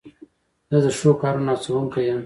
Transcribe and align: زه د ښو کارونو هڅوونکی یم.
زه 0.71 0.77
د 0.83 0.87
ښو 0.97 1.09
کارونو 1.21 1.51
هڅوونکی 1.53 2.01
یم. 2.07 2.19